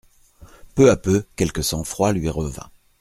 [0.73, 2.71] Peu à peu quelque sang-froid lui revint.